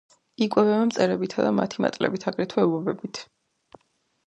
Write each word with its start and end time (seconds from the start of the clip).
იკვებება 0.45 0.87
მწერებითა 0.91 1.45
და 1.49 1.51
მათი 1.59 1.85
მატლებით, 1.87 2.27
აგრეთვე 2.33 2.65
ობობებით. 2.71 3.23